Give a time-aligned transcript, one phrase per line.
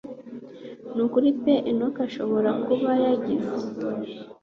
[0.95, 3.55] nukuri pe enock ashobora kuba yagize